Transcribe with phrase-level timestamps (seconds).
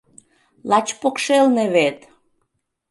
[0.69, 1.97] Лач покшелне вет!